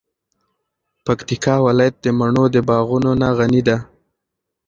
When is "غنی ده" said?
3.37-3.77